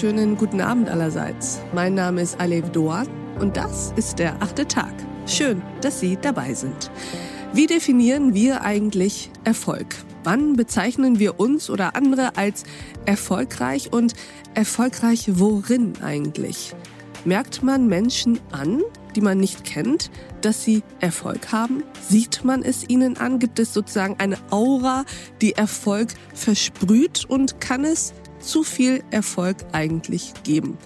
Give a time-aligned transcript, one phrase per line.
[0.00, 1.60] wunderschönen guten Abend allerseits.
[1.74, 3.08] Mein Name ist Alev Doan
[3.40, 4.92] und das ist der achte Tag.
[5.26, 6.92] Schön, dass Sie dabei sind.
[7.52, 9.96] Wie definieren wir eigentlich Erfolg?
[10.22, 12.62] Wann bezeichnen wir uns oder andere als
[13.06, 14.14] erfolgreich und
[14.54, 16.76] erfolgreich worin eigentlich?
[17.24, 18.82] Merkt man Menschen an,
[19.16, 20.12] die man nicht kennt,
[20.42, 21.82] dass sie Erfolg haben?
[22.08, 23.40] Sieht man es ihnen an?
[23.40, 25.04] Gibt es sozusagen eine Aura,
[25.42, 30.78] die Erfolg versprüht und kann es zu viel Erfolg eigentlich geben?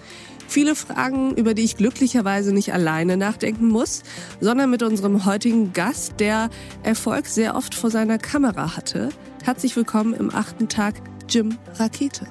[0.47, 4.03] Viele Fragen, über die ich glücklicherweise nicht alleine nachdenken muss,
[4.39, 6.49] sondern mit unserem heutigen Gast, der
[6.83, 9.09] Erfolg sehr oft vor seiner Kamera hatte.
[9.43, 10.95] Herzlich willkommen im achten Tag,
[11.27, 12.27] Jim Rakete.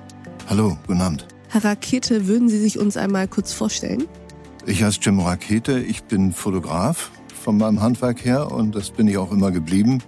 [0.48, 1.26] Hallo, guten Abend.
[1.48, 4.04] Herr Rakete, würden Sie sich uns einmal kurz vorstellen?
[4.66, 7.10] Ich heiße Jim Rakete, ich bin Fotograf
[7.42, 10.00] von meinem Handwerk her und das bin ich auch immer geblieben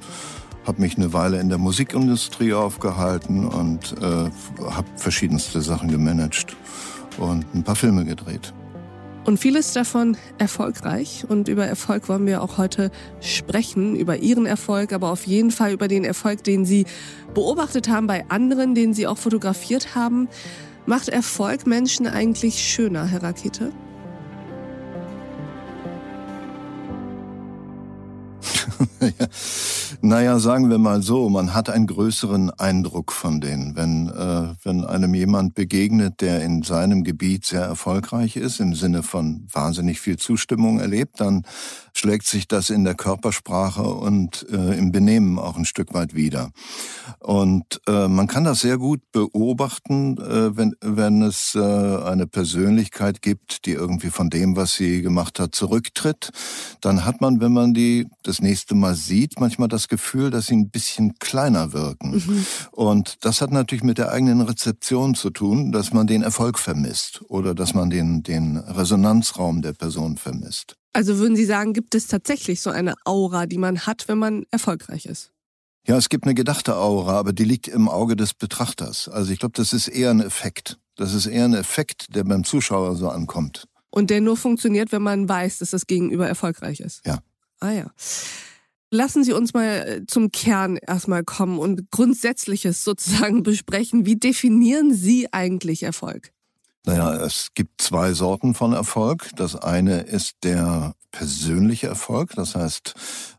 [0.67, 6.57] habe mich eine Weile in der Musikindustrie aufgehalten und äh, habe verschiedenste Sachen gemanagt
[7.19, 8.53] und ein paar Filme gedreht.
[9.25, 11.25] Und vieles davon erfolgreich.
[11.27, 15.73] Und über Erfolg wollen wir auch heute sprechen, über Ihren Erfolg, aber auf jeden Fall
[15.73, 16.85] über den Erfolg, den Sie
[17.33, 20.29] beobachtet haben bei anderen, den Sie auch fotografiert haben.
[20.85, 23.73] Macht Erfolg Menschen eigentlich schöner, Herr Rakete?
[29.19, 29.27] ja.
[30.01, 33.77] Naja, sagen wir mal so, man hat einen größeren Eindruck von denen.
[33.77, 39.03] Wenn, äh, wenn einem jemand begegnet, der in seinem Gebiet sehr erfolgreich ist, im Sinne
[39.03, 41.43] von wahnsinnig viel Zustimmung erlebt, dann
[41.97, 46.51] schlägt sich das in der Körpersprache und äh, im Benehmen auch ein Stück weit wieder.
[47.21, 53.23] Und äh, man kann das sehr gut beobachten, äh, wenn, wenn es äh, eine Persönlichkeit
[53.23, 56.31] gibt, die irgendwie von dem, was sie gemacht hat, zurücktritt.
[56.81, 60.57] Dann hat man, wenn man die das nächste Mal sieht, manchmal das Gefühl, dass sie
[60.57, 62.15] ein bisschen kleiner wirken.
[62.17, 62.47] Mhm.
[62.73, 67.23] Und das hat natürlich mit der eigenen Rezeption zu tun, dass man den Erfolg vermisst
[67.29, 70.77] oder dass man den, den Resonanzraum der Person vermisst.
[70.93, 74.45] Also würden Sie sagen, gibt es tatsächlich so eine Aura, die man hat, wenn man
[74.51, 75.31] erfolgreich ist?
[75.87, 79.09] Ja, es gibt eine gedachte Aura, aber die liegt im Auge des Betrachters.
[79.09, 80.79] Also ich glaube, das ist eher ein Effekt.
[80.97, 83.69] Das ist eher ein Effekt, der beim Zuschauer so ankommt.
[83.91, 87.07] Und der nur funktioniert, wenn man weiß, dass das Gegenüber erfolgreich ist.
[87.07, 87.19] Ja.
[87.61, 87.87] Ah ja.
[88.95, 94.07] Lassen Sie uns mal äh, zum Kern erstmal kommen und Grundsätzliches sozusagen besprechen.
[94.07, 96.31] Wie definieren Sie eigentlich Erfolg?
[96.87, 99.31] Naja, es gibt zwei Sorten von Erfolg.
[99.35, 102.35] Das eine ist der persönliche Erfolg.
[102.37, 102.95] Das heißt,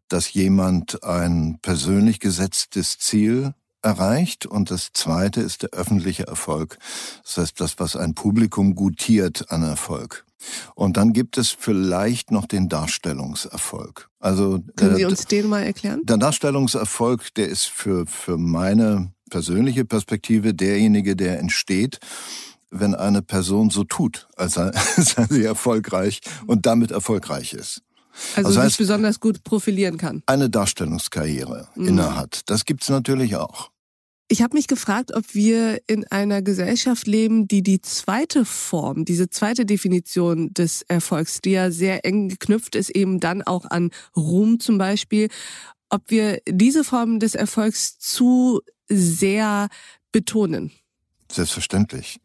[0.09, 3.53] dass jemand ein persönlich gesetztes Ziel
[3.85, 4.45] erreicht.
[4.45, 6.77] Und das zweite ist der öffentliche Erfolg.
[7.23, 10.25] Das heißt, das, was ein Publikum gutiert an Erfolg.
[10.75, 14.09] Und dann gibt es vielleicht noch den Darstellungserfolg.
[14.19, 16.01] Also können Sie äh, uns den mal erklären?
[16.03, 21.99] Der Darstellungserfolg, der ist für für meine persönliche Perspektive derjenige, der entsteht,
[22.69, 24.71] wenn eine Person so tut, als sei,
[25.29, 27.81] sie erfolgreich und damit erfolgreich ist.
[28.35, 30.23] Also, also sich besonders gut profilieren kann.
[30.25, 31.87] Eine Darstellungskarriere mhm.
[31.87, 32.41] innehat.
[32.49, 33.71] Das gibt's natürlich auch.
[34.27, 39.29] Ich habe mich gefragt, ob wir in einer Gesellschaft leben, die die zweite Form, diese
[39.29, 44.59] zweite Definition des Erfolgs, die ja sehr eng geknüpft ist, eben dann auch an Ruhm
[44.59, 45.29] zum Beispiel,
[45.89, 49.67] ob wir diese Form des Erfolgs zu sehr
[50.11, 50.71] betonen.
[51.31, 52.19] Selbstverständlich.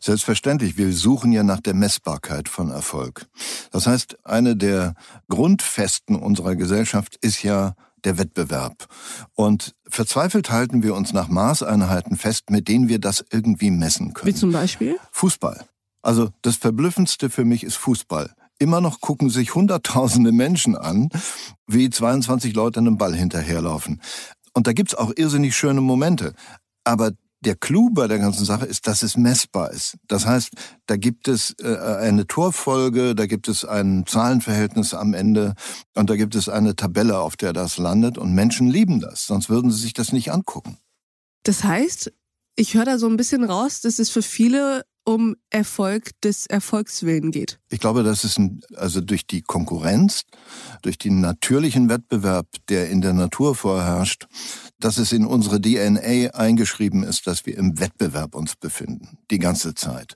[0.00, 0.76] Selbstverständlich.
[0.76, 3.26] Wir suchen ja nach der Messbarkeit von Erfolg.
[3.72, 4.94] Das heißt, eine der
[5.28, 7.74] Grundfesten unserer Gesellschaft ist ja
[8.04, 8.86] der Wettbewerb.
[9.34, 14.34] Und verzweifelt halten wir uns nach Maßeinheiten fest, mit denen wir das irgendwie messen können.
[14.34, 14.98] Wie zum Beispiel?
[15.12, 15.64] Fußball.
[16.02, 18.32] Also das Verblüffendste für mich ist Fußball.
[18.58, 21.08] Immer noch gucken sich Hunderttausende Menschen an,
[21.66, 24.00] wie 22 Leute einem Ball hinterherlaufen.
[24.52, 26.34] Und da gibt's auch irrsinnig schöne Momente.
[26.84, 29.96] Aber der Clou bei der ganzen Sache ist, dass es messbar ist.
[30.06, 30.50] Das heißt,
[30.86, 35.54] da gibt es äh, eine Torfolge, da gibt es ein Zahlenverhältnis am Ende
[35.94, 39.48] und da gibt es eine Tabelle, auf der das landet und Menschen lieben das, sonst
[39.48, 40.78] würden sie sich das nicht angucken.
[41.44, 42.12] Das heißt,
[42.56, 47.30] ich höre da so ein bisschen raus, dass es für viele um Erfolg des Erfolgswillen
[47.30, 47.58] geht.
[47.68, 50.22] Ich glaube, dass es ein, also durch die Konkurrenz,
[50.82, 54.26] durch den natürlichen Wettbewerb, der in der Natur vorherrscht,
[54.78, 59.74] dass es in unsere DNA eingeschrieben ist, dass wir im Wettbewerb uns befinden, die ganze
[59.74, 60.14] Zeit.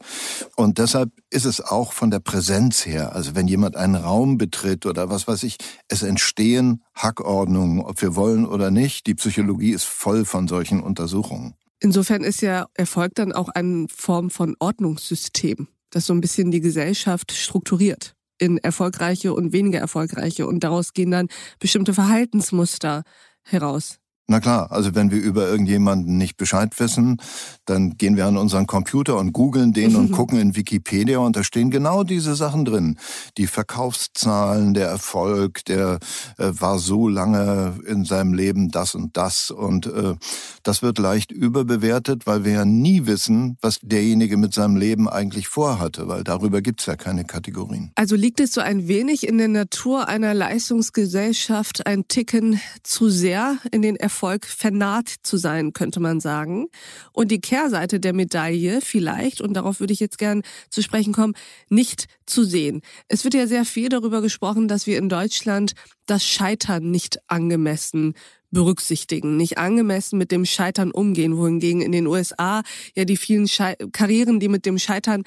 [0.56, 4.86] Und deshalb ist es auch von der Präsenz her, also wenn jemand einen Raum betritt
[4.86, 5.56] oder was weiß ich,
[5.88, 9.06] es entstehen Hackordnungen, ob wir wollen oder nicht.
[9.06, 11.54] Die Psychologie ist voll von solchen Untersuchungen.
[11.84, 16.62] Insofern ist ja Erfolg dann auch eine Form von Ordnungssystem, das so ein bisschen die
[16.62, 21.28] Gesellschaft strukturiert in erfolgreiche und weniger erfolgreiche und daraus gehen dann
[21.58, 23.02] bestimmte Verhaltensmuster
[23.42, 23.98] heraus.
[24.26, 27.18] Na klar, also wenn wir über irgendjemanden nicht Bescheid wissen,
[27.66, 31.44] dann gehen wir an unseren Computer und googeln den und gucken in Wikipedia und da
[31.44, 32.96] stehen genau diese Sachen drin.
[33.36, 35.98] Die Verkaufszahlen, der Erfolg, der
[36.38, 40.14] äh, war so lange in seinem Leben das und das und äh,
[40.62, 45.48] das wird leicht überbewertet, weil wir ja nie wissen, was derjenige mit seinem Leben eigentlich
[45.48, 47.90] vorhatte, weil darüber gibt's ja keine Kategorien.
[47.94, 53.58] Also liegt es so ein wenig in der Natur einer Leistungsgesellschaft, ein Ticken zu sehr
[53.70, 56.68] in den Erfolg Erfolg vernaht zu sein, könnte man sagen.
[57.12, 61.34] Und die Kehrseite der Medaille vielleicht, und darauf würde ich jetzt gern zu sprechen kommen,
[61.68, 62.80] nicht zu sehen.
[63.08, 65.72] Es wird ja sehr viel darüber gesprochen, dass wir in Deutschland
[66.06, 68.14] das Scheitern nicht angemessen
[68.52, 72.62] berücksichtigen, nicht angemessen mit dem Scheitern umgehen, wohingegen in den USA
[72.94, 75.24] ja die vielen Schei Karrieren, die mit dem Scheitern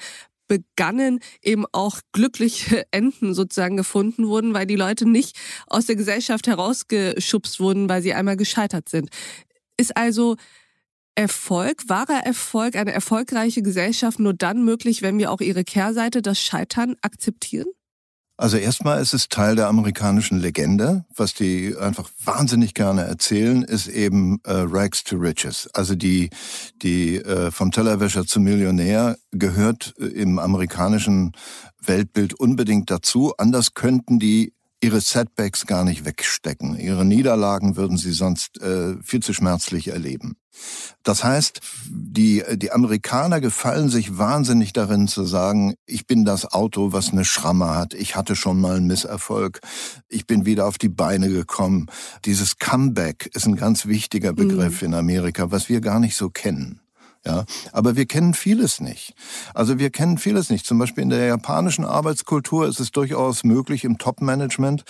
[0.48, 5.36] begannen, eben auch glückliche Enden sozusagen gefunden wurden, weil die Leute nicht
[5.66, 9.10] aus der Gesellschaft herausgeschubst wurden, weil sie einmal gescheitert sind.
[9.76, 10.36] Ist also
[11.14, 16.40] Erfolg, wahrer Erfolg, eine erfolgreiche Gesellschaft nur dann möglich, wenn wir auch ihre Kehrseite, das
[16.40, 17.66] Scheitern, akzeptieren?
[18.38, 23.88] Also erstmal ist es Teil der amerikanischen Legende, was die einfach wahnsinnig gerne erzählen, ist
[23.88, 25.68] eben äh, Rags to Riches.
[25.74, 26.30] Also die,
[26.80, 31.32] die äh, vom Tellerwäscher zum Millionär gehört äh, im amerikanischen
[31.84, 33.34] Weltbild unbedingt dazu.
[33.38, 36.78] Anders könnten die ihre Setbacks gar nicht wegstecken.
[36.78, 40.36] Ihre Niederlagen würden sie sonst äh, viel zu schmerzlich erleben.
[41.02, 46.92] Das heißt, die, die Amerikaner gefallen sich wahnsinnig darin zu sagen, ich bin das Auto,
[46.92, 47.94] was eine Schramme hat.
[47.94, 49.60] Ich hatte schon mal einen Misserfolg.
[50.08, 51.86] Ich bin wieder auf die Beine gekommen.
[52.24, 54.88] Dieses Comeback ist ein ganz wichtiger Begriff mhm.
[54.88, 56.80] in Amerika, was wir gar nicht so kennen.
[57.26, 59.14] Ja, aber wir kennen vieles nicht.
[59.52, 60.64] Also wir kennen vieles nicht.
[60.64, 64.84] Zum Beispiel in der japanischen Arbeitskultur ist es durchaus möglich im Top-Management,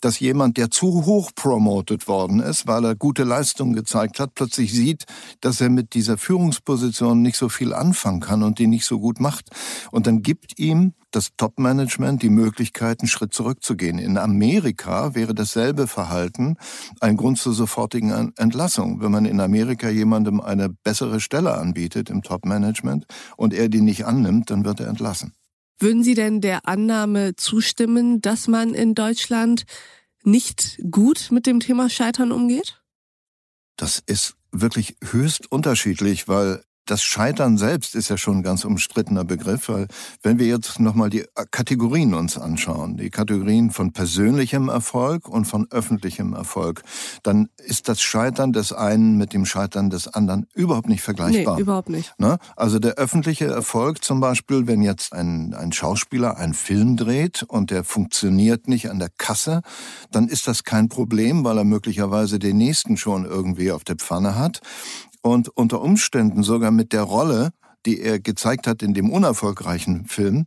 [0.00, 4.72] dass jemand, der zu hoch promoted worden ist, weil er gute Leistungen gezeigt hat, plötzlich
[4.72, 5.06] sieht,
[5.40, 9.20] dass er mit dieser Führungsposition nicht so viel anfangen kann und die nicht so gut
[9.20, 9.50] macht.
[9.92, 13.98] Und dann gibt ihm das Top-Management die Möglichkeit, einen Schritt zurückzugehen.
[13.98, 16.56] In Amerika wäre dasselbe Verhalten
[17.00, 19.00] ein Grund zur sofortigen Entlassung.
[19.00, 23.06] Wenn man in Amerika jemandem eine bessere Stelle anbietet im Top-Management
[23.36, 25.32] und er die nicht annimmt, dann wird er entlassen.
[25.78, 29.64] Würden Sie denn der Annahme zustimmen, dass man in Deutschland
[30.24, 32.82] nicht gut mit dem Thema Scheitern umgeht?
[33.76, 39.24] Das ist wirklich höchst unterschiedlich, weil das Scheitern selbst ist ja schon ein ganz umstrittener
[39.24, 39.88] Begriff, weil
[40.22, 45.66] wenn wir jetzt nochmal die Kategorien uns anschauen, die Kategorien von persönlichem Erfolg und von
[45.70, 46.82] öffentlichem Erfolg,
[47.22, 51.56] dann ist das Scheitern des einen mit dem Scheitern des anderen überhaupt nicht vergleichbar.
[51.56, 52.14] Nee, überhaupt nicht.
[52.18, 52.38] Ne?
[52.56, 57.70] Also der öffentliche Erfolg zum Beispiel, wenn jetzt ein, ein Schauspieler einen Film dreht und
[57.70, 59.60] der funktioniert nicht an der Kasse,
[60.10, 64.36] dann ist das kein Problem, weil er möglicherweise den nächsten schon irgendwie auf der Pfanne
[64.36, 64.60] hat
[65.22, 67.50] und unter Umständen sogar mit der Rolle,
[67.86, 70.46] die er gezeigt hat in dem unerfolgreichen Film,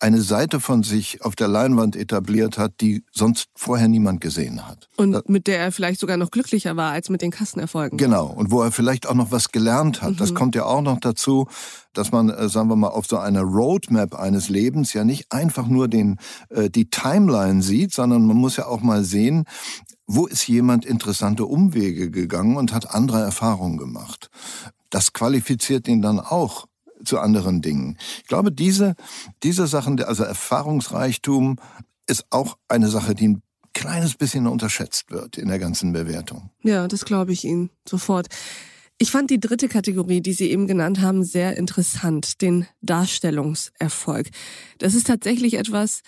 [0.00, 4.88] eine Seite von sich auf der Leinwand etabliert hat, die sonst vorher niemand gesehen hat.
[4.96, 7.98] Und mit der er vielleicht sogar noch glücklicher war als mit den Kassenerfolgen.
[7.98, 8.26] Genau.
[8.26, 10.12] Und wo er vielleicht auch noch was gelernt hat.
[10.12, 10.16] Mhm.
[10.16, 11.48] Das kommt ja auch noch dazu,
[11.92, 15.68] dass man, äh, sagen wir mal, auf so einer Roadmap eines Lebens ja nicht einfach
[15.68, 16.18] nur den,
[16.48, 19.44] äh, die Timeline sieht, sondern man muss ja auch mal sehen,
[20.12, 24.28] wo ist jemand interessante Umwege gegangen und hat andere Erfahrungen gemacht.
[24.90, 26.66] Das qualifiziert ihn dann auch
[27.04, 27.96] zu anderen Dingen.
[28.18, 28.94] Ich glaube, diese,
[29.44, 31.56] diese Sachen, also Erfahrungsreichtum
[32.08, 36.50] ist auch eine Sache, die ein kleines bisschen unterschätzt wird in der ganzen Bewertung.
[36.64, 38.26] Ja, das glaube ich Ihnen sofort.
[38.98, 44.28] Ich fand die dritte Kategorie, die Sie eben genannt haben, sehr interessant, den Darstellungserfolg.
[44.78, 46.02] Das ist tatsächlich etwas,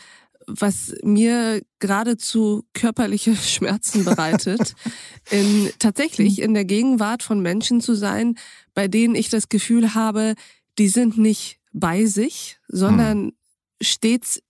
[0.46, 4.74] was mir geradezu körperliche Schmerzen bereitet,
[5.30, 8.36] in, tatsächlich in der Gegenwart von Menschen zu sein,
[8.74, 10.34] bei denen ich das Gefühl habe,
[10.78, 13.32] die sind nicht bei sich, sondern hm.
[13.80, 14.42] stets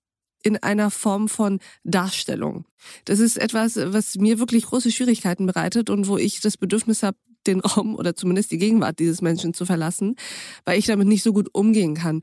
[0.43, 2.65] in einer Form von Darstellung.
[3.05, 7.17] Das ist etwas, was mir wirklich große Schwierigkeiten bereitet und wo ich das Bedürfnis habe,
[7.47, 10.17] den Raum oder zumindest die Gegenwart dieses Menschen zu verlassen,
[10.65, 12.23] weil ich damit nicht so gut umgehen kann.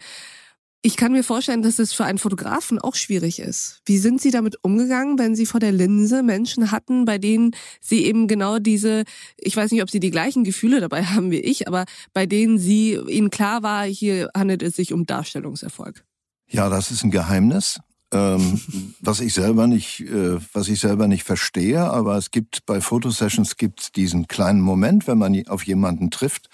[0.81, 3.81] Ich kann mir vorstellen, dass es für einen Fotografen auch schwierig ist.
[3.85, 8.05] Wie sind Sie damit umgegangen, wenn Sie vor der Linse Menschen hatten, bei denen Sie
[8.05, 9.03] eben genau diese,
[9.35, 11.83] ich weiß nicht, ob Sie die gleichen Gefühle dabei haben wie ich, aber
[12.13, 16.05] bei denen Sie Ihnen klar war, hier handelt es sich um Darstellungserfolg?
[16.47, 17.79] Ja, das ist ein Geheimnis.
[18.11, 18.59] Ähm,
[19.01, 23.57] was ich selber nicht, äh, was ich selber nicht verstehe, aber es gibt bei Fotosessions
[23.57, 26.49] gibt diesen kleinen Moment, wenn man auf jemanden trifft,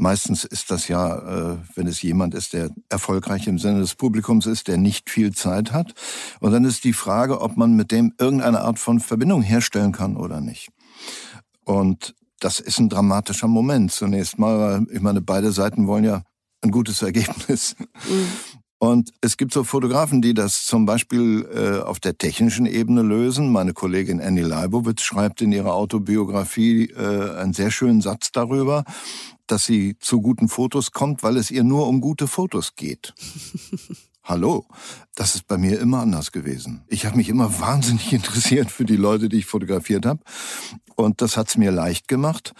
[0.00, 4.46] Meistens ist das ja, äh, wenn es jemand ist, der erfolgreich im Sinne des Publikums
[4.46, 5.92] ist, der nicht viel Zeit hat.
[6.38, 10.16] Und dann ist die Frage, ob man mit dem irgendeine Art von Verbindung herstellen kann
[10.16, 10.68] oder nicht.
[11.64, 16.22] Und das ist ein dramatischer Moment zunächst mal, weil ich meine, beide Seiten wollen ja
[16.62, 17.74] ein gutes Ergebnis.
[17.80, 18.28] Mhm.
[18.78, 23.50] Und es gibt so Fotografen, die das zum Beispiel äh, auf der technischen Ebene lösen.
[23.50, 28.84] Meine Kollegin Annie Leibowitz schreibt in ihrer Autobiografie äh, einen sehr schönen Satz darüber,
[29.48, 33.14] dass sie zu guten Fotos kommt, weil es ihr nur um gute Fotos geht.
[34.22, 34.66] Hallo,
[35.14, 36.84] das ist bei mir immer anders gewesen.
[36.86, 40.20] Ich habe mich immer wahnsinnig interessiert für die Leute, die ich fotografiert habe.
[40.94, 42.52] Und das hat's mir leicht gemacht.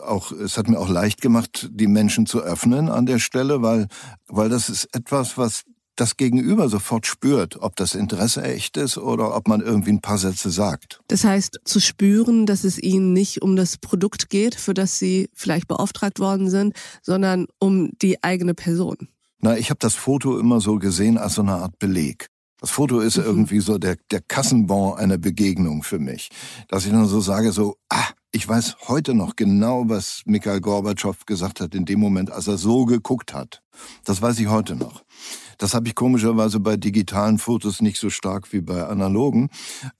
[0.00, 3.88] Auch, es hat mir auch leicht gemacht, die Menschen zu öffnen an der Stelle, weil,
[4.28, 5.64] weil das ist etwas, was
[5.96, 10.18] das Gegenüber sofort spürt, ob das Interesse echt ist oder ob man irgendwie ein paar
[10.18, 11.00] Sätze sagt.
[11.08, 15.30] Das heißt, zu spüren, dass es ihnen nicht um das Produkt geht, für das sie
[15.32, 19.08] vielleicht beauftragt worden sind, sondern um die eigene Person.
[19.40, 22.28] Na, ich habe das Foto immer so gesehen als so eine Art Beleg.
[22.60, 23.24] Das Foto ist mhm.
[23.24, 26.30] irgendwie so der, der Kassenbon einer Begegnung für mich.
[26.68, 31.24] Dass ich dann so sage, so, ah, ich weiß heute noch genau, was Mikhail Gorbatschow
[31.24, 33.62] gesagt hat in dem Moment, als er so geguckt hat.
[34.04, 35.04] Das weiß ich heute noch.
[35.56, 39.48] Das habe ich komischerweise bei digitalen Fotos nicht so stark wie bei analogen.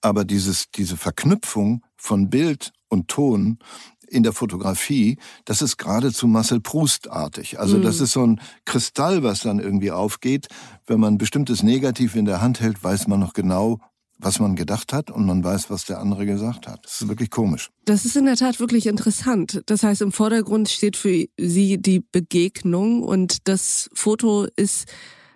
[0.02, 3.58] Aber dieses, diese Verknüpfung von Bild und Ton,
[4.06, 7.58] in der Fotografie, das ist geradezu Marcel Proust-artig.
[7.58, 8.04] Also das mhm.
[8.04, 10.48] ist so ein Kristall, was dann irgendwie aufgeht.
[10.86, 13.80] Wenn man ein bestimmtes Negativ in der Hand hält, weiß man noch genau,
[14.18, 16.84] was man gedacht hat und man weiß, was der andere gesagt hat.
[16.84, 17.70] Das ist wirklich komisch.
[17.84, 19.62] Das ist in der Tat wirklich interessant.
[19.66, 24.86] Das heißt, im Vordergrund steht für Sie die Begegnung und das Foto ist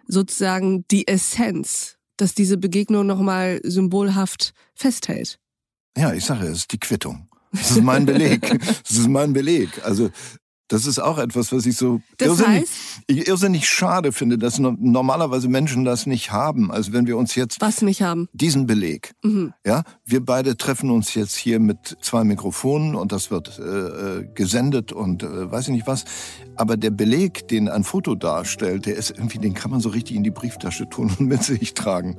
[0.06, 5.38] sozusagen die Essenz, dass diese Begegnung nochmal symbolhaft festhält.
[5.96, 7.28] Ja, ich sage, es ist die Quittung.
[7.52, 8.40] Das ist mein Beleg.
[8.88, 9.84] Das ist mein Beleg.
[9.84, 10.10] Also
[10.70, 12.72] das ist auch etwas, was ich so das irrsinnig, heißt?
[13.08, 16.70] ich irrsinnig schade finde, dass normalerweise Menschen das nicht haben.
[16.70, 19.52] Also wenn wir uns jetzt was nicht haben, diesen Beleg, mhm.
[19.66, 24.28] ja, wir beide treffen uns jetzt hier mit zwei Mikrofonen und das wird äh, äh,
[24.32, 26.04] gesendet und äh, weiß ich nicht was.
[26.54, 30.16] Aber der Beleg, den ein Foto darstellt, der ist irgendwie, den kann man so richtig
[30.16, 32.16] in die Brieftasche tun und mit sich tragen.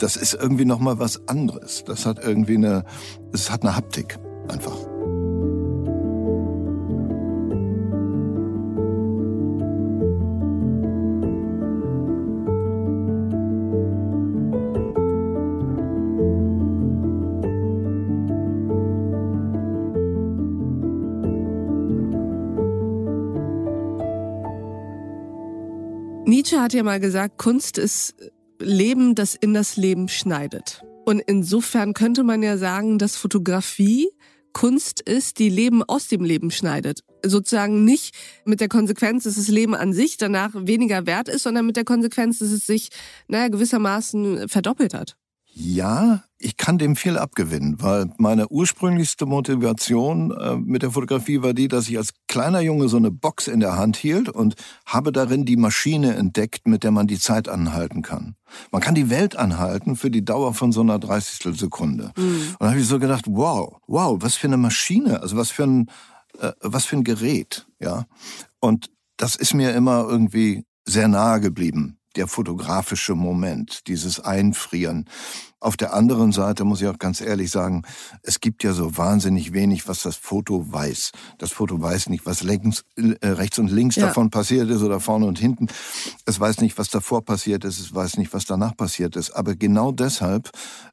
[0.00, 1.84] Das ist irgendwie noch mal was anderes.
[1.84, 2.84] Das hat irgendwie eine,
[3.32, 4.18] es hat eine Haptik.
[4.48, 4.95] Einfach.
[26.26, 28.16] Nietzsche hat ja mal gesagt, Kunst ist
[28.58, 30.82] Leben, das in das Leben schneidet.
[31.04, 34.08] Und insofern könnte man ja sagen, dass Fotografie
[34.52, 37.04] Kunst ist, die Leben aus dem Leben schneidet.
[37.24, 41.64] Sozusagen nicht mit der Konsequenz, dass das Leben an sich danach weniger wert ist, sondern
[41.64, 42.88] mit der Konsequenz, dass es sich,
[43.28, 45.16] naja, gewissermaßen verdoppelt hat.
[45.58, 51.54] Ja, ich kann dem viel abgewinnen, weil meine ursprünglichste Motivation äh, mit der Fotografie war
[51.54, 55.12] die, dass ich als kleiner Junge so eine Box in der Hand hielt und habe
[55.12, 58.34] darin die Maschine entdeckt, mit der man die Zeit anhalten kann.
[58.70, 62.12] Man kann die Welt anhalten für die Dauer von so einer Dreißigstel Sekunde.
[62.18, 62.48] Mhm.
[62.50, 65.64] Und da habe ich so gedacht, wow, wow, was für eine Maschine, also was für
[65.64, 65.90] ein,
[66.38, 68.04] äh, was für ein Gerät, ja.
[68.60, 75.06] Und das ist mir immer irgendwie sehr nahe geblieben der fotografische Moment, dieses Einfrieren.
[75.58, 77.82] Auf der anderen Seite muss ich auch ganz ehrlich sagen,
[78.22, 81.12] es gibt ja so wahnsinnig wenig, was das Foto weiß.
[81.38, 84.06] Das Foto weiß nicht, was links, äh, rechts und links ja.
[84.06, 85.68] davon passiert ist oder vorne und hinten.
[86.26, 87.80] Es weiß nicht, was davor passiert ist.
[87.80, 89.30] Es weiß nicht, was danach passiert ist.
[89.30, 90.50] Aber genau deshalb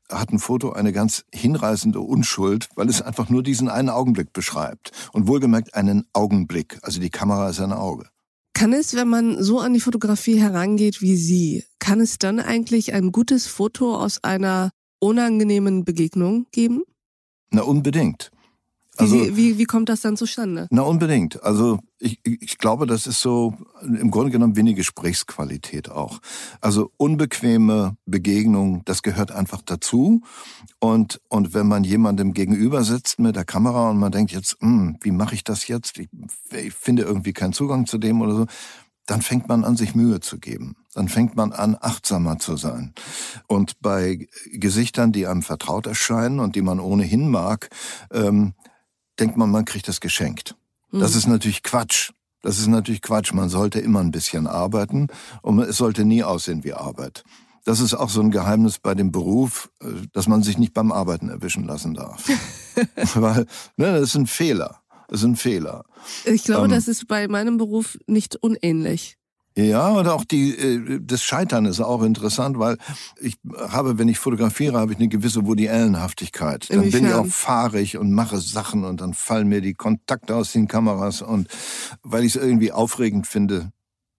[0.10, 4.92] hat ein Foto eine ganz hinreißende Unschuld, weil es einfach nur diesen einen Augenblick beschreibt.
[5.12, 6.80] Und wohlgemerkt einen Augenblick.
[6.84, 8.13] Also die Kamera ist ein Auge.
[8.54, 12.94] Kann es, wenn man so an die Fotografie herangeht wie Sie, kann es dann eigentlich
[12.94, 16.84] ein gutes Foto aus einer unangenehmen Begegnung geben?
[17.50, 18.32] Na, unbedingt.
[18.98, 20.68] Also, wie, wie, wie kommt das dann zustande?
[20.70, 21.42] Na, unbedingt.
[21.44, 26.20] Also ich, ich glaube, das ist so im Grunde genommen eine Gesprächsqualität auch.
[26.62, 30.22] Also unbequeme Begegnung, das gehört einfach dazu.
[30.80, 34.98] Und, und wenn man jemandem gegenüber sitzt mit der Kamera und man denkt jetzt, hm,
[35.02, 35.98] wie mache ich das jetzt?
[35.98, 36.10] Ich,
[36.52, 38.46] ich finde irgendwie keinen Zugang zu dem oder so,
[39.06, 40.76] dann fängt man an, sich Mühe zu geben.
[40.94, 42.94] Dann fängt man an, achtsamer zu sein.
[43.48, 47.70] Und bei Gesichtern, die einem vertraut erscheinen und die man ohnehin mag,
[48.12, 48.54] ähm,
[49.24, 50.56] denkt man, man kriegt das geschenkt.
[50.92, 51.18] Das mhm.
[51.18, 52.12] ist natürlich Quatsch.
[52.42, 53.32] Das ist natürlich Quatsch.
[53.32, 55.08] Man sollte immer ein bisschen arbeiten
[55.42, 57.24] und es sollte nie aussehen wie Arbeit.
[57.64, 60.92] Das ist auch so ein Geheimnis bei dem Beruf, äh, dass man sich nicht beim
[60.92, 62.30] Arbeiten erwischen lassen darf.
[63.16, 63.46] Weil,
[63.78, 64.82] ne, das ist ein Fehler.
[65.08, 65.86] Das ist ein Fehler.
[66.26, 69.18] Ich glaube, ähm, das ist bei meinem Beruf nicht unähnlich.
[69.56, 72.78] Ja, und auch die, äh, das Scheitern ist auch interessant, weil
[73.20, 76.70] ich habe, wenn ich fotografiere, habe ich eine gewisse Woody Allen-Haftigkeit.
[76.72, 80.54] Dann bin ich auch fahrig und mache Sachen und dann fallen mir die Kontakte aus
[80.54, 81.48] den Kameras und
[82.02, 83.72] weil ich es irgendwie aufregend finde,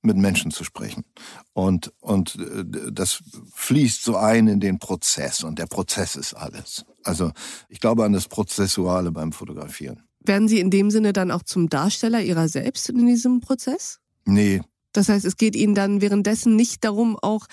[0.02, 1.04] mit Menschen zu sprechen.
[1.52, 3.22] Und, und äh, das
[3.54, 6.84] fließt so ein in den Prozess und der Prozess ist alles.
[7.02, 7.32] Also
[7.68, 10.02] ich glaube an das Prozessuale beim Fotografieren.
[10.20, 13.98] Werden Sie in dem Sinne dann auch zum Darsteller Ihrer selbst in diesem Prozess?
[14.24, 14.62] Nee.
[14.94, 17.46] Das heißt, es geht Ihnen dann währenddessen nicht darum, auch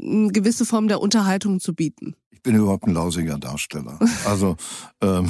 [0.00, 2.14] eine gewisse Form der Unterhaltung zu bieten
[2.44, 3.98] bin überhaupt ein lausiger Darsteller.
[4.26, 4.56] Also
[5.00, 5.28] ähm,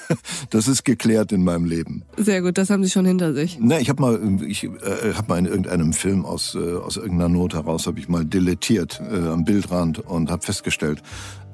[0.50, 2.02] das ist geklärt in meinem Leben.
[2.16, 3.58] Sehr gut, das haben Sie schon hinter sich.
[3.58, 7.30] Ne, ich habe mal, ich äh, habe mal in irgendeinem Film aus äh, aus irgendeiner
[7.30, 11.02] Not heraus habe ich mal dilettiert äh, am Bildrand und habe festgestellt,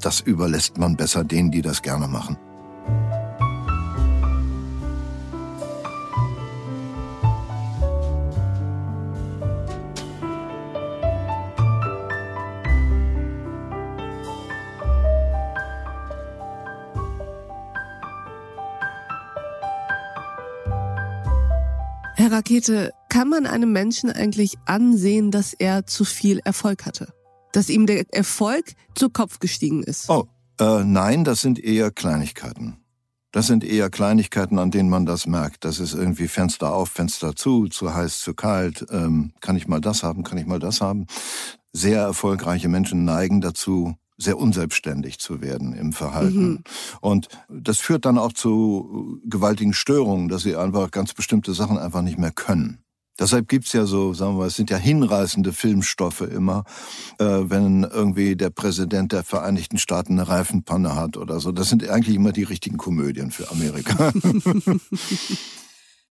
[0.01, 2.37] das überlässt man besser denen, die das gerne machen.
[22.33, 27.13] Rakete, kann man einem Menschen eigentlich ansehen, dass er zu viel Erfolg hatte?
[27.53, 30.09] Dass ihm der Erfolg zu Kopf gestiegen ist?
[30.09, 30.27] Oh,
[30.59, 32.79] äh, nein, das sind eher Kleinigkeiten.
[33.33, 35.65] Das sind eher Kleinigkeiten, an denen man das merkt.
[35.65, 38.87] Das ist irgendwie Fenster auf, Fenster zu, zu heiß, zu kalt.
[38.91, 41.07] Ähm, kann ich mal das haben, kann ich mal das haben?
[41.73, 46.51] Sehr erfolgreiche Menschen neigen dazu, sehr unselbstständig zu werden im Verhalten.
[46.51, 46.65] Mhm.
[47.01, 52.03] Und das führt dann auch zu gewaltigen Störungen, dass sie einfach ganz bestimmte Sachen einfach
[52.03, 52.83] nicht mehr können.
[53.19, 56.65] Deshalb gibt's ja so, sagen wir mal, es sind ja hinreißende Filmstoffe immer,
[57.19, 61.53] äh, wenn irgendwie der Präsident der Vereinigten Staaten eine Reifenpanne hat oder so.
[61.53, 64.13] Das sind eigentlich immer die richtigen Komödien für Amerika.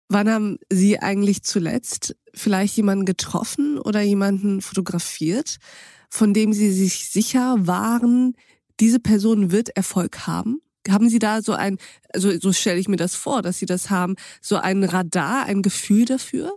[0.10, 5.58] Wann haben Sie eigentlich zuletzt vielleicht jemanden getroffen oder jemanden fotografiert,
[6.10, 8.36] von dem Sie sich sicher waren,
[8.80, 10.62] diese Person wird Erfolg haben?
[10.89, 11.78] Haben Sie da so ein,
[12.13, 15.62] also so stelle ich mir das vor, dass Sie das haben, so ein Radar, ein
[15.62, 16.56] Gefühl dafür?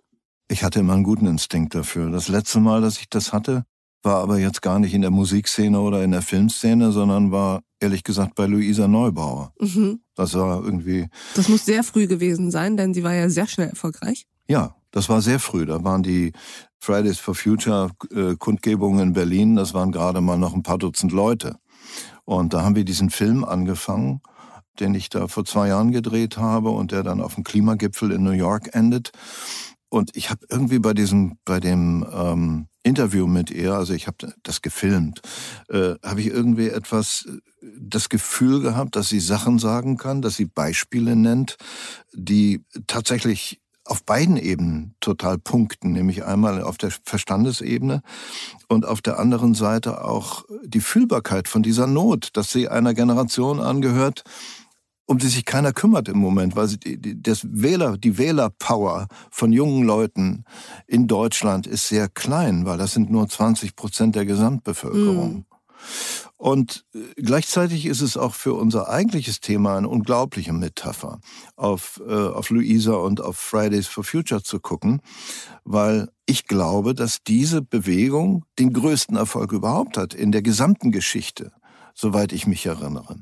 [0.49, 2.11] Ich hatte immer einen guten Instinkt dafür.
[2.11, 3.65] Das letzte Mal, dass ich das hatte,
[4.03, 8.03] war aber jetzt gar nicht in der Musikszene oder in der Filmszene, sondern war ehrlich
[8.03, 9.53] gesagt bei Luisa Neubauer.
[9.61, 10.01] Mhm.
[10.15, 11.09] Das war irgendwie.
[11.35, 14.27] Das muss sehr früh gewesen sein, denn sie war ja sehr schnell erfolgreich.
[14.49, 15.67] Ja, das war sehr früh.
[15.67, 16.33] Da waren die
[16.81, 21.13] Fridays for Future äh, Kundgebungen in Berlin, das waren gerade mal noch ein paar Dutzend
[21.13, 21.57] Leute.
[22.25, 24.21] Und da haben wir diesen Film angefangen,
[24.79, 28.23] den ich da vor zwei Jahren gedreht habe und der dann auf dem Klimagipfel in
[28.23, 29.11] New York endet.
[29.91, 34.33] Und ich habe irgendwie bei diesem, bei dem ähm, Interview mit ihr, also ich habe
[34.43, 35.21] das gefilmt,
[35.69, 37.27] äh, habe ich irgendwie etwas
[37.79, 41.57] das Gefühl gehabt, dass sie Sachen sagen kann, dass sie Beispiele nennt,
[42.13, 43.60] die tatsächlich
[43.91, 48.03] auf beiden Ebenen total punkten, nämlich einmal auf der Verstandesebene
[48.69, 53.59] und auf der anderen Seite auch die Fühlbarkeit von dieser Not, dass sie einer Generation
[53.59, 54.23] angehört,
[55.07, 56.69] um die sich keiner kümmert im Moment, weil
[57.17, 60.45] das Wähler, die Wählerpower von jungen Leuten
[60.87, 65.35] in Deutschland ist sehr klein, weil das sind nur 20 Prozent der Gesamtbevölkerung.
[65.35, 65.45] Mhm.
[66.41, 71.21] Und äh, gleichzeitig ist es auch für unser eigentliches Thema eine unglaubliche Metapher,
[71.55, 75.03] auf, äh, auf Luisa und auf Fridays for Future zu gucken,
[75.65, 81.53] weil ich glaube, dass diese Bewegung den größten Erfolg überhaupt hat in der gesamten Geschichte,
[81.93, 83.17] soweit ich mich erinnere.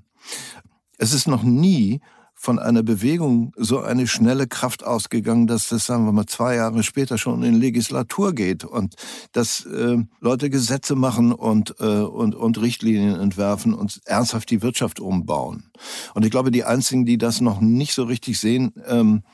[0.96, 2.00] Es ist noch nie
[2.40, 6.84] von einer Bewegung so eine schnelle Kraft ausgegangen, dass das, sagen wir mal, zwei Jahre
[6.84, 8.94] später schon in Legislatur geht und
[9.32, 15.00] dass äh, Leute Gesetze machen und, äh, und, und Richtlinien entwerfen und ernsthaft die Wirtschaft
[15.00, 15.72] umbauen.
[16.14, 19.24] Und ich glaube, die einzigen, die das noch nicht so richtig sehen, ähm,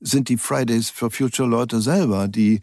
[0.00, 2.60] sind die Fridays for Future Leute selber, die,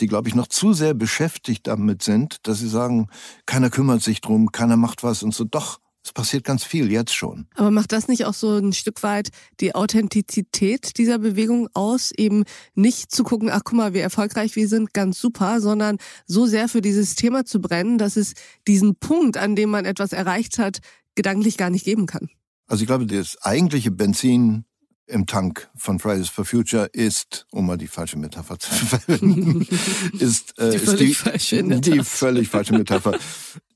[0.00, 3.08] die glaube ich noch zu sehr beschäftigt damit sind, dass sie sagen,
[3.46, 5.44] keiner kümmert sich drum, keiner macht was und so.
[5.44, 5.78] Doch,
[6.10, 7.46] es passiert ganz viel jetzt schon.
[7.54, 9.28] Aber macht das nicht auch so ein Stück weit
[9.60, 12.44] die Authentizität dieser Bewegung aus, eben
[12.74, 16.68] nicht zu gucken, ach guck mal, wie erfolgreich wir sind, ganz super, sondern so sehr
[16.68, 18.34] für dieses Thema zu brennen, dass es
[18.66, 20.78] diesen Punkt, an dem man etwas erreicht hat,
[21.14, 22.28] gedanklich gar nicht geben kann?
[22.66, 24.64] Also ich glaube, das eigentliche Benzin
[25.06, 29.66] im Tank von Fridays for Future ist, um mal die falsche Metapher zu verwenden,
[30.18, 33.16] ist, äh, die, völlig ist die, die völlig falsche Metapher,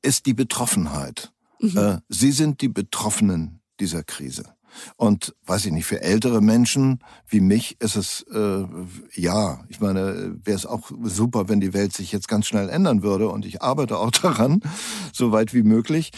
[0.03, 1.34] ist die Betroffenheit.
[1.73, 1.79] Mhm.
[1.79, 4.45] Äh, sie sind die Betroffenen dieser Krise.
[4.97, 6.99] Und weiß ich nicht, für ältere Menschen
[7.29, 8.65] wie mich ist es äh,
[9.15, 13.03] ja, ich meine, wäre es auch super, wenn die Welt sich jetzt ganz schnell ändern
[13.03, 14.61] würde und ich arbeite auch daran,
[15.13, 16.11] so weit wie möglich.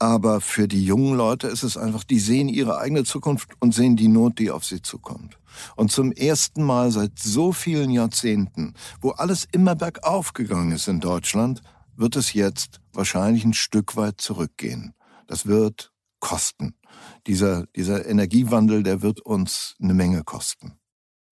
[0.00, 3.96] Aber für die jungen Leute ist es einfach, die sehen ihre eigene Zukunft und sehen
[3.96, 5.36] die Not, die auf sie zukommt.
[5.74, 11.00] Und zum ersten Mal seit so vielen Jahrzehnten, wo alles immer bergauf gegangen ist in
[11.00, 11.62] Deutschland,
[11.98, 14.94] wird es jetzt wahrscheinlich ein Stück weit zurückgehen.
[15.26, 16.74] Das wird kosten.
[17.26, 20.78] Dieser, dieser Energiewandel, der wird uns eine Menge kosten.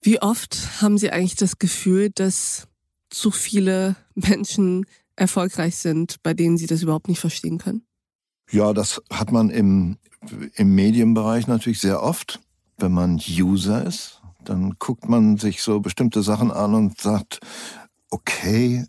[0.02, 2.68] Wie oft haben Sie eigentlich das Gefühl, dass
[3.10, 7.86] zu viele Menschen erfolgreich sind, bei denen Sie das überhaupt nicht verstehen können?
[8.50, 9.98] Ja, das hat man im,
[10.54, 12.40] im Medienbereich natürlich sehr oft.
[12.78, 17.40] Wenn man User ist, dann guckt man sich so bestimmte Sachen an und sagt,
[18.10, 18.84] okay,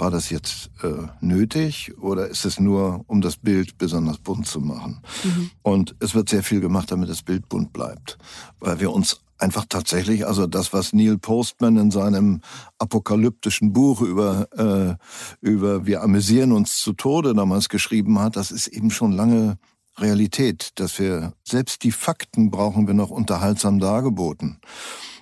[0.00, 4.60] war das jetzt äh, nötig oder ist es nur, um das Bild besonders bunt zu
[4.60, 5.02] machen?
[5.24, 5.50] Mhm.
[5.62, 8.18] Und es wird sehr viel gemacht, damit das Bild bunt bleibt,
[8.58, 12.40] weil wir uns einfach tatsächlich, also das, was Neil Postman in seinem
[12.78, 14.96] apokalyptischen Buch über, äh,
[15.40, 19.58] über Wir amüsieren uns zu Tode damals geschrieben hat, das ist eben schon lange
[19.98, 24.60] Realität, dass wir selbst die Fakten brauchen wir noch unterhaltsam dargeboten.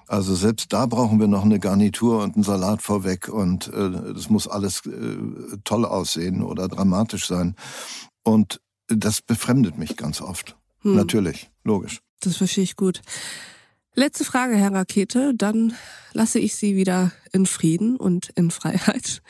[0.08, 4.30] Also selbst da brauchen wir noch eine Garnitur und einen Salat vorweg und äh, das
[4.30, 5.18] muss alles äh,
[5.64, 7.54] toll aussehen oder dramatisch sein.
[8.22, 10.56] Und das befremdet mich ganz oft.
[10.80, 10.96] Hm.
[10.96, 12.00] Natürlich, logisch.
[12.20, 13.02] Das verstehe ich gut.
[13.94, 15.74] Letzte Frage, Herr Rakete, dann
[16.12, 19.22] lasse ich Sie wieder in Frieden und in Freiheit.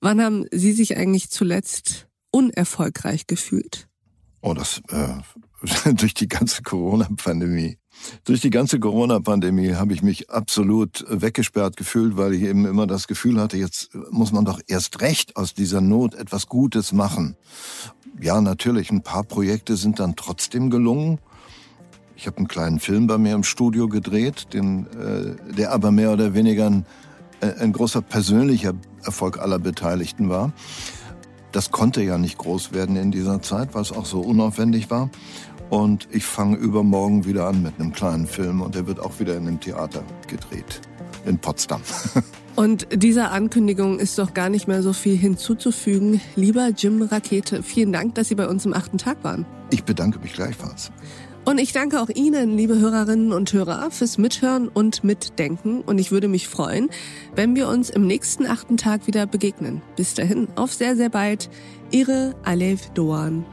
[0.00, 3.88] Wann haben Sie sich eigentlich zuletzt unerfolgreich gefühlt?
[4.42, 7.78] Oh, das äh, durch die ganze Corona-Pandemie.
[8.24, 13.06] Durch die ganze Corona-Pandemie habe ich mich absolut weggesperrt gefühlt, weil ich eben immer das
[13.06, 17.36] Gefühl hatte, jetzt muss man doch erst recht aus dieser Not etwas Gutes machen.
[18.20, 21.18] Ja, natürlich, ein paar Projekte sind dann trotzdem gelungen.
[22.16, 26.12] Ich habe einen kleinen Film bei mir im Studio gedreht, den, äh, der aber mehr
[26.12, 26.86] oder weniger ein,
[27.40, 30.52] äh, ein großer persönlicher Erfolg aller Beteiligten war.
[31.50, 35.10] Das konnte ja nicht groß werden in dieser Zeit, weil es auch so unaufwendig war.
[35.74, 39.36] Und ich fange übermorgen wieder an mit einem kleinen Film und der wird auch wieder
[39.36, 40.80] in einem Theater gedreht.
[41.26, 41.80] In Potsdam.
[42.54, 46.20] Und dieser Ankündigung ist doch gar nicht mehr so viel hinzuzufügen.
[46.36, 49.44] Lieber Jim Rakete, vielen Dank, dass Sie bei uns im achten Tag waren.
[49.72, 50.92] Ich bedanke mich gleichfalls.
[51.44, 55.80] Und ich danke auch Ihnen, liebe Hörerinnen und Hörer, fürs Mithören und Mitdenken.
[55.80, 56.90] Und ich würde mich freuen,
[57.34, 59.82] wenn wir uns im nächsten achten Tag wieder begegnen.
[59.96, 61.50] Bis dahin, auf sehr, sehr bald.
[61.90, 63.44] Ihre Alev Doan.